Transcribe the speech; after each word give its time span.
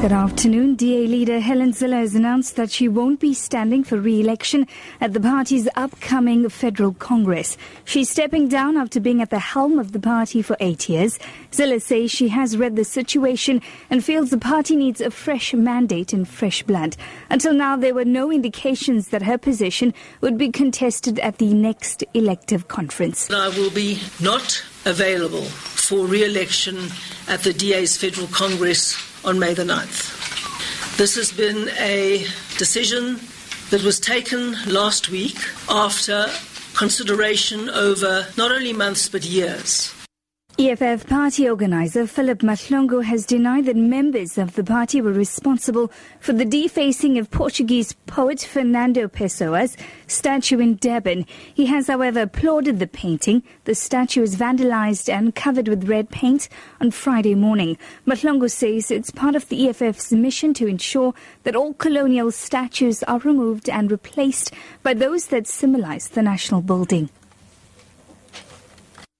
Good 0.00 0.12
afternoon. 0.12 0.76
DA 0.76 1.06
leader 1.06 1.40
Helen 1.40 1.72
Zille 1.72 1.92
has 1.92 2.14
announced 2.14 2.56
that 2.56 2.70
she 2.70 2.88
won't 2.88 3.20
be 3.20 3.34
standing 3.34 3.84
for 3.84 3.98
re-election 3.98 4.66
at 4.98 5.12
the 5.12 5.20
party's 5.20 5.68
upcoming 5.76 6.48
federal 6.48 6.94
congress. 6.94 7.58
She's 7.84 8.08
stepping 8.08 8.48
down 8.48 8.78
after 8.78 8.98
being 8.98 9.20
at 9.20 9.28
the 9.28 9.38
helm 9.38 9.78
of 9.78 9.92
the 9.92 10.00
party 10.00 10.40
for 10.40 10.56
eight 10.58 10.88
years. 10.88 11.18
Zille 11.52 11.82
says 11.82 12.10
she 12.10 12.28
has 12.28 12.56
read 12.56 12.76
the 12.76 12.84
situation 12.84 13.60
and 13.90 14.02
feels 14.02 14.30
the 14.30 14.38
party 14.38 14.74
needs 14.74 15.02
a 15.02 15.10
fresh 15.10 15.52
mandate 15.52 16.14
and 16.14 16.26
fresh 16.26 16.62
blood. 16.62 16.96
Until 17.28 17.52
now, 17.52 17.76
there 17.76 17.92
were 17.92 18.06
no 18.06 18.32
indications 18.32 19.08
that 19.08 19.24
her 19.24 19.36
position 19.36 19.92
would 20.22 20.38
be 20.38 20.50
contested 20.50 21.18
at 21.18 21.36
the 21.36 21.52
next 21.52 22.04
elective 22.14 22.68
conference. 22.68 23.30
I 23.30 23.48
will 23.50 23.70
be 23.70 24.00
not 24.18 24.64
available 24.86 25.44
for 25.44 26.06
re-election 26.06 26.88
at 27.28 27.42
the 27.42 27.52
DA's 27.52 27.98
federal 27.98 28.28
congress 28.28 29.09
on 29.24 29.38
May 29.38 29.54
the 29.54 29.64
9th. 29.64 30.96
This 30.96 31.14
has 31.16 31.32
been 31.32 31.68
a 31.78 32.26
decision 32.58 33.20
that 33.70 33.82
was 33.82 34.00
taken 34.00 34.56
last 34.66 35.08
week 35.08 35.38
after 35.68 36.26
consideration 36.74 37.68
over 37.70 38.26
not 38.36 38.52
only 38.52 38.72
months 38.72 39.08
but 39.08 39.24
years. 39.24 39.94
EFF 40.60 41.06
party 41.06 41.48
organizer 41.48 42.06
Phillip 42.06 42.40
Mhlongo 42.40 43.02
has 43.02 43.24
denied 43.24 43.64
that 43.64 43.76
members 43.76 44.36
of 44.36 44.56
the 44.56 44.62
party 44.62 45.00
were 45.00 45.10
responsible 45.10 45.90
for 46.18 46.34
the 46.34 46.44
defacing 46.44 47.16
of 47.16 47.30
Portuguese 47.30 47.94
poet 48.04 48.40
Fernando 48.40 49.08
Pessoa's 49.08 49.74
statue 50.06 50.58
in 50.58 50.76
Durban. 50.76 51.24
He 51.54 51.64
has, 51.64 51.86
however, 51.86 52.20
applauded 52.20 52.78
the 52.78 52.86
painting. 52.86 53.42
The 53.64 53.74
statue 53.74 54.22
is 54.22 54.36
vandalized 54.36 55.10
and 55.10 55.34
covered 55.34 55.66
with 55.66 55.88
red 55.88 56.10
paint 56.10 56.50
on 56.78 56.90
Friday 56.90 57.34
morning. 57.34 57.78
Mhlongo 58.06 58.50
says 58.50 58.90
it's 58.90 59.10
part 59.10 59.36
of 59.36 59.48
the 59.48 59.66
EFF's 59.66 60.12
mission 60.12 60.52
to 60.52 60.66
ensure 60.66 61.14
that 61.44 61.56
all 61.56 61.72
colonial 61.72 62.30
statues 62.30 63.02
are 63.04 63.20
removed 63.20 63.70
and 63.70 63.90
replaced 63.90 64.52
by 64.82 64.92
those 64.92 65.28
that 65.28 65.46
symbolize 65.46 66.08
the 66.08 66.20
national 66.20 66.60
building 66.60 67.08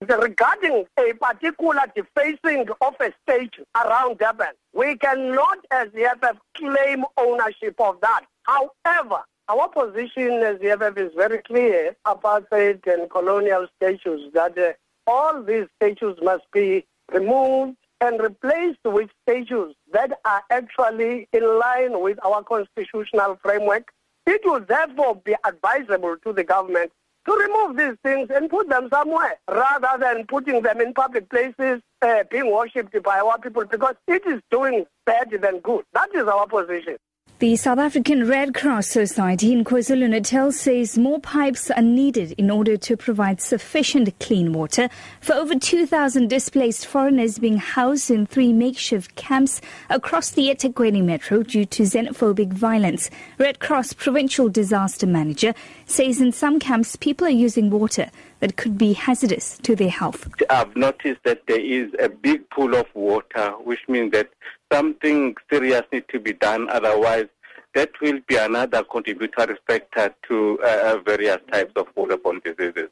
regarding 0.00 0.84
a 0.98 1.12
particular 1.14 1.82
defacing 1.94 2.66
of 2.80 2.94
a 3.00 3.12
state 3.22 3.54
around 3.74 4.18
Durban, 4.18 4.52
we 4.74 4.96
cannot, 4.96 5.58
as 5.70 5.88
the 5.92 6.04
EFF, 6.04 6.36
claim 6.56 7.04
ownership 7.16 7.80
of 7.80 8.00
that. 8.02 8.24
However, 8.42 9.22
our 9.48 9.68
position 9.68 10.42
as 10.42 10.58
the 10.60 10.70
EFF 10.70 10.98
is 10.98 11.12
very 11.16 11.38
clear 11.42 11.96
apartheid 12.06 12.86
and 12.86 13.08
colonial 13.10 13.66
statues 13.76 14.32
that 14.34 14.58
uh, 14.58 14.72
all 15.06 15.42
these 15.42 15.66
statues 15.76 16.18
must 16.22 16.44
be 16.52 16.84
removed 17.12 17.76
and 18.00 18.20
replaced 18.20 18.80
with 18.84 19.08
statues 19.22 19.74
that 19.92 20.18
are 20.24 20.42
actually 20.50 21.28
in 21.32 21.58
line 21.58 22.02
with 22.02 22.18
our 22.24 22.42
constitutional 22.42 23.38
framework. 23.42 23.92
It 24.26 24.42
will 24.44 24.60
therefore 24.60 25.16
be 25.24 25.36
advisable 25.44 26.16
to 26.24 26.32
the 26.32 26.44
government 26.44 26.90
to 27.26 27.32
remove 27.32 27.76
these 27.76 27.96
things 28.02 28.30
and 28.34 28.48
put 28.48 28.68
them 28.68 28.88
somewhere 28.90 29.36
rather 29.48 29.98
than 29.98 30.24
putting 30.26 30.62
them 30.62 30.80
in 30.80 30.94
public 30.94 31.28
places 31.28 31.82
uh, 32.02 32.22
being 32.30 32.52
worshipped 32.52 33.00
by 33.02 33.18
our 33.18 33.38
people 33.38 33.64
because 33.64 33.94
it 34.06 34.24
is 34.26 34.40
doing 34.50 34.86
bad 35.04 35.30
than 35.42 35.60
good. 35.60 35.84
That 35.92 36.14
is 36.14 36.24
our 36.28 36.46
position. 36.46 36.96
The 37.38 37.54
South 37.56 37.78
African 37.78 38.26
Red 38.26 38.54
Cross 38.54 38.86
Society 38.86 39.52
in 39.52 39.62
KwaZulu-Natal 39.62 40.52
says 40.52 40.96
more 40.96 41.20
pipes 41.20 41.70
are 41.70 41.82
needed 41.82 42.32
in 42.38 42.50
order 42.50 42.78
to 42.78 42.96
provide 42.96 43.42
sufficient 43.42 44.18
clean 44.20 44.54
water 44.54 44.88
for 45.20 45.34
over 45.34 45.54
2,000 45.54 46.28
displaced 46.28 46.86
foreigners 46.86 47.38
being 47.38 47.58
housed 47.58 48.10
in 48.10 48.24
three 48.24 48.54
makeshift 48.54 49.16
camps 49.16 49.60
across 49.90 50.30
the 50.30 50.48
eThekwini 50.48 51.04
metro 51.04 51.42
due 51.42 51.66
to 51.66 51.82
xenophobic 51.82 52.54
violence. 52.54 53.10
Red 53.36 53.60
Cross 53.60 53.92
Provincial 53.92 54.48
Disaster 54.48 55.06
Manager 55.06 55.52
says 55.84 56.22
in 56.22 56.32
some 56.32 56.58
camps 56.58 56.96
people 56.96 57.26
are 57.26 57.40
using 57.44 57.68
water 57.68 58.10
that 58.40 58.56
could 58.56 58.78
be 58.78 58.94
hazardous 58.94 59.58
to 59.58 59.76
their 59.76 59.90
health. 59.90 60.26
I've 60.48 60.74
noticed 60.74 61.20
that 61.24 61.46
there 61.46 61.60
is 61.60 61.92
a 62.00 62.08
big 62.08 62.48
pool 62.48 62.74
of 62.74 62.86
water, 62.94 63.50
which 63.62 63.80
means 63.88 64.12
that 64.12 64.30
something 64.72 65.34
serious 65.50 65.82
needs 65.92 66.06
to 66.12 66.20
be 66.20 66.32
done. 66.32 66.68
Otherwise, 66.70 67.26
that 67.74 67.90
will 68.00 68.20
be 68.26 68.36
another 68.36 68.82
contributory 68.84 69.56
factor 69.66 70.14
to 70.28 70.58
uh, 70.62 70.98
various 71.04 71.38
types 71.52 71.72
of 71.76 71.86
waterborne 71.94 72.42
diseases. 72.42 72.88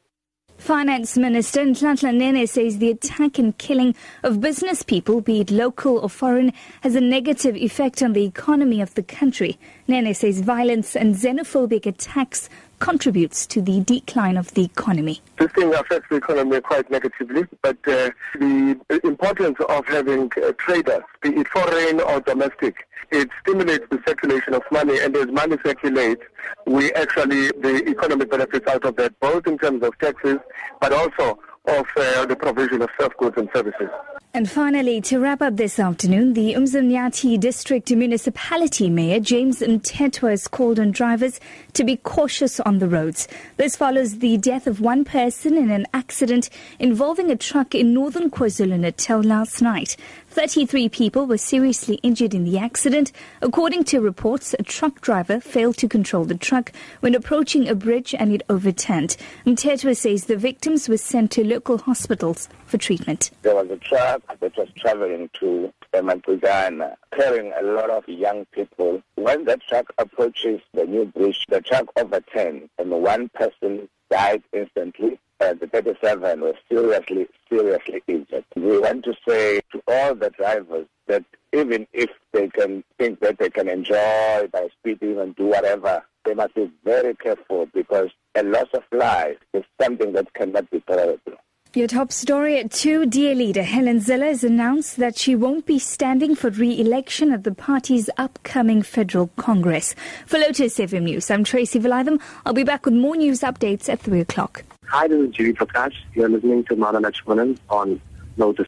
Finance 0.57 1.17
Minister 1.17 1.61
Nhlanhla 1.65 2.15
Nene 2.15 2.47
says 2.47 2.77
the 2.77 2.89
attack 2.89 3.37
and 3.37 3.57
killing 3.57 3.93
of 4.23 4.39
business 4.39 4.83
people, 4.83 5.19
be 5.19 5.41
it 5.41 5.51
local 5.51 5.97
or 5.97 6.09
foreign, 6.09 6.53
has 6.81 6.95
a 6.95 7.01
negative 7.01 7.55
effect 7.55 8.01
on 8.01 8.13
the 8.13 8.23
economy 8.23 8.79
of 8.79 8.93
the 8.95 9.03
country. 9.03 9.59
Nene 9.87 10.13
says 10.13 10.39
violence 10.41 10.95
and 10.95 11.15
xenophobic 11.15 11.85
attacks 11.85 12.49
contributes 12.79 13.45
to 13.47 13.61
the 13.61 13.81
decline 13.81 14.37
of 14.37 14.53
the 14.53 14.63
economy. 14.63 15.21
This 15.37 15.51
thing 15.51 15.73
affects 15.73 16.07
the 16.09 16.17
economy 16.17 16.61
quite 16.61 16.89
negatively, 16.89 17.43
but 17.61 17.77
uh, 17.87 18.11
the 18.39 18.79
importance 19.03 19.57
of 19.67 19.85
having 19.87 20.31
uh, 20.43 20.51
traders, 20.57 21.03
be 21.21 21.29
it 21.29 21.47
foreign 21.47 22.01
or 22.01 22.19
domestic, 22.21 22.87
it 23.11 23.29
stimulates 23.41 23.85
the 23.89 24.01
circulation 24.07 24.53
of 24.53 24.63
money, 24.71 24.99
and 24.99 25.15
as 25.15 25.27
money 25.27 25.57
circulates, 25.63 26.21
we 26.65 26.91
actually, 26.93 27.47
the 27.61 27.83
economy 27.87 28.25
benefits 28.25 28.67
out 28.67 28.83
of 28.83 28.95
that, 28.97 29.17
both 29.19 29.47
in 29.47 29.57
terms 29.57 29.83
of 29.83 29.97
taxes, 29.99 30.37
but 30.81 30.91
also 30.91 31.39
of 31.67 31.85
uh, 31.97 32.25
the 32.25 32.35
provision 32.35 32.81
of 32.81 32.89
self 32.99 33.15
goods 33.17 33.37
and 33.37 33.49
services. 33.53 33.89
And 34.35 34.51
finally, 34.51 34.99
to 34.99 35.17
wrap 35.17 35.41
up 35.41 35.55
this 35.55 35.79
afternoon, 35.79 36.33
the 36.33 36.55
Umzinyathi 36.55 37.39
District 37.39 37.89
Municipality 37.89 38.89
Mayor 38.89 39.21
James 39.21 39.61
Mthethwa 39.61 40.31
has 40.31 40.49
called 40.49 40.77
on 40.77 40.91
drivers 40.91 41.39
to 41.71 41.85
be 41.85 41.95
cautious 41.95 42.59
on 42.59 42.79
the 42.79 42.89
roads. 42.89 43.29
This 43.55 43.77
follows 43.77 44.19
the 44.19 44.35
death 44.35 44.67
of 44.67 44.81
one 44.81 45.05
person 45.05 45.57
in 45.57 45.71
an 45.71 45.85
accident 45.93 46.49
involving 46.79 47.31
a 47.31 47.37
truck 47.37 47.73
in 47.73 47.93
northern 47.93 48.29
KwaZulu-Natal 48.29 49.21
last 49.23 49.61
night. 49.61 49.95
33 50.35 50.89
people 50.89 51.25
were 51.25 51.37
seriously 51.37 51.95
injured 52.03 52.33
in 52.33 52.43
the 52.43 52.57
accident. 52.57 53.13
According 53.41 53.85
to 53.85 54.01
reports, 54.01 54.53
a 54.59 54.63
truck 54.63 54.99
driver 54.99 55.39
failed 55.39 55.77
to 55.77 55.87
control 55.87 56.25
the 56.25 56.35
truck 56.35 56.73
when 56.99 57.15
approaching 57.15 57.69
a 57.69 57.73
bridge 57.73 58.13
and 58.13 58.33
it 58.33 58.43
overturned. 58.49 59.15
Mthethwa 59.45 59.95
says 59.95 60.25
the 60.25 60.35
victims 60.35 60.89
were 60.89 60.97
sent 60.97 61.31
to 61.31 61.45
local 61.45 61.77
hospitals 61.77 62.49
for 62.65 62.77
treatment. 62.77 63.31
There 63.43 63.55
was 63.55 63.69
a 63.69 63.77
truck 63.77 64.23
that 64.41 64.57
was 64.57 64.67
traveling 64.75 65.29
to 65.39 65.71
Mampuzana 65.93 66.95
carrying 67.17 67.53
a 67.57 67.63
lot 67.63 67.89
of 67.89 68.03
young 68.09 68.43
people. 68.51 69.01
When 69.15 69.45
that 69.45 69.61
truck 69.69 69.93
approaches 69.97 70.59
the 70.73 70.83
new 70.83 71.05
bridge, 71.05 71.45
the 71.47 71.61
truck 71.61 71.85
overturned 71.95 72.69
and 72.77 72.91
one 72.91 73.29
person 73.29 73.87
died 74.11 74.43
instantly. 74.51 75.17
Uh, 75.41 75.53
the 75.53 75.67
37 75.67 76.39
was 76.39 76.55
seriously, 76.69 77.27
seriously 77.49 78.01
injured. 78.07 78.45
We 78.55 78.79
want 78.79 79.03
to 79.03 79.13
say 79.27 79.59
to 79.71 79.81
all 79.87 80.15
the 80.15 80.29
drivers 80.29 80.87
that 81.07 81.25
even 81.53 81.87
if 81.93 82.09
they 82.31 82.47
can 82.47 82.83
think 82.97 83.19
that 83.19 83.37
they 83.37 83.49
can 83.49 83.67
enjoy 83.67 84.47
by 84.51 84.69
speeding 84.79 85.19
and 85.19 85.35
do 85.35 85.45
whatever, 85.47 86.03
they 86.23 86.33
must 86.33 86.55
be 86.55 86.71
very 86.83 87.15
careful 87.15 87.67
because 87.73 88.09
a 88.35 88.43
loss 88.43 88.67
of 88.73 88.83
life 88.91 89.37
is 89.53 89.63
something 89.81 90.13
that 90.13 90.33
cannot 90.33 90.69
be 90.71 90.81
tolerable. 90.81 91.33
Your 91.73 91.87
top 91.87 92.13
story 92.13 92.57
at 92.57 92.71
2, 92.71 93.07
DA 93.07 93.35
leader 93.35 93.63
Helen 93.63 93.99
Zille 93.99 94.27
has 94.27 94.45
announced 94.45 94.95
that 94.95 95.17
she 95.17 95.35
won't 95.35 95.65
be 95.65 95.77
standing 95.77 96.33
for 96.33 96.49
re-election 96.49 97.33
at 97.33 97.43
the 97.43 97.53
party's 97.53 98.09
upcoming 98.17 98.81
federal 98.81 99.27
congress. 99.35 99.93
For 100.25 100.39
Lotus 100.39 100.79
FM 100.79 101.03
News, 101.03 101.29
I'm 101.29 101.43
Tracy 101.43 101.77
Valaydham. 101.81 102.21
I'll 102.45 102.53
be 102.53 102.63
back 102.63 102.85
with 102.85 102.93
more 102.93 103.17
news 103.17 103.41
updates 103.41 103.89
at 103.89 103.99
3 103.99 104.21
o'clock. 104.21 104.63
Hi, 104.89 105.07
this 105.07 105.19
is 105.19 105.29
Jiri 105.31 105.53
Prakash. 105.55 105.95
You're 106.13 106.29
listening 106.29 106.63
to 106.65 106.75
Mala 106.75 107.01
Lakshmanan 107.01 107.57
on 107.69 107.99
Lotus. 108.37 108.63